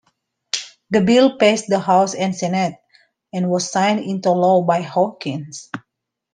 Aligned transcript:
The 0.89 1.01
bill 1.01 1.37
passed 1.37 1.67
the 1.67 1.77
House 1.79 2.15
and 2.15 2.35
Senate, 2.35 2.73
and 3.33 3.51
was 3.51 3.69
signed 3.71 3.99
into 3.99 4.31
law 4.31 4.63
by 4.63 4.81
Hawkins. 4.81 5.69